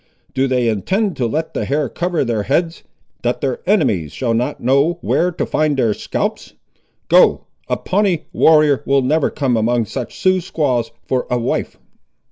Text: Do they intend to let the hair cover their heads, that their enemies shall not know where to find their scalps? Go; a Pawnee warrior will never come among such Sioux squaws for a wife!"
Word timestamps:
Do 0.33 0.47
they 0.47 0.67
intend 0.67 1.15
to 1.17 1.27
let 1.27 1.53
the 1.53 1.63
hair 1.63 1.87
cover 1.87 2.25
their 2.25 2.41
heads, 2.41 2.81
that 3.21 3.39
their 3.39 3.59
enemies 3.69 4.11
shall 4.11 4.33
not 4.33 4.59
know 4.59 4.93
where 5.01 5.31
to 5.33 5.45
find 5.45 5.77
their 5.77 5.93
scalps? 5.93 6.55
Go; 7.07 7.45
a 7.69 7.77
Pawnee 7.77 8.25
warrior 8.33 8.81
will 8.87 9.03
never 9.03 9.29
come 9.29 9.55
among 9.55 9.85
such 9.85 10.17
Sioux 10.19 10.41
squaws 10.41 10.89
for 11.05 11.27
a 11.29 11.37
wife!" 11.37 11.77